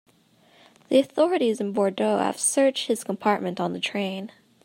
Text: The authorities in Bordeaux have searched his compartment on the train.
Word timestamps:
The 0.89 0.97
authorities 0.97 1.61
in 1.61 1.73
Bordeaux 1.73 2.17
have 2.17 2.39
searched 2.39 2.87
his 2.87 3.03
compartment 3.03 3.59
on 3.59 3.73
the 3.73 3.79
train. 3.79 4.31